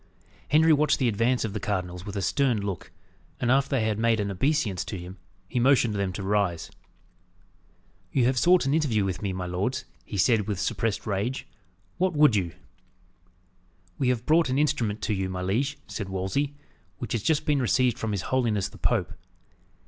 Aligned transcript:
Henry 0.49 0.73
watched 0.73 0.97
the 0.97 1.07
advance 1.07 1.45
of 1.45 1.53
the 1.53 1.59
cardinals 1.59 2.07
with 2.07 2.15
a 2.15 2.23
stern 2.23 2.59
look, 2.61 2.91
and 3.39 3.51
after 3.51 3.69
they 3.69 3.85
had 3.85 3.99
made 3.99 4.19
an 4.19 4.31
obeisance 4.31 4.83
to 4.83 4.97
him, 4.97 5.19
he 5.47 5.59
motioned 5.59 5.93
them 5.93 6.11
to 6.13 6.23
rise. 6.23 6.71
"You 8.11 8.25
have 8.25 8.35
sought 8.39 8.65
an 8.65 8.73
interview 8.73 9.05
with 9.05 9.21
me, 9.21 9.31
my 9.31 9.45
lords," 9.45 9.85
he 10.03 10.17
said, 10.17 10.47
with 10.47 10.59
suppressed 10.59 11.05
rage. 11.05 11.45
"What 11.99 12.13
would 12.13 12.35
you?" 12.35 12.53
"We 13.99 14.09
have 14.09 14.25
brought 14.25 14.49
an 14.49 14.57
instrument 14.57 15.03
to 15.03 15.13
you, 15.13 15.29
my 15.29 15.43
liege," 15.43 15.77
said 15.85 16.09
Wolsey, 16.09 16.55
"which 16.97 17.11
has 17.13 17.21
just 17.21 17.45
been 17.45 17.61
received 17.61 17.99
from 17.99 18.11
his 18.11 18.23
holiness 18.23 18.69
the 18.69 18.79
Pope." 18.79 19.13